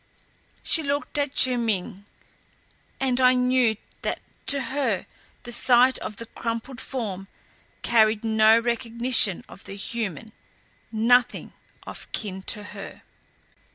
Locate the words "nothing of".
10.91-12.11